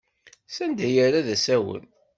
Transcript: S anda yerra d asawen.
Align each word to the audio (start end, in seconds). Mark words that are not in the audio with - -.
S 0.47 0.57
anda 0.63 0.87
yerra 0.95 1.21
d 1.25 1.27
asawen. 1.35 1.85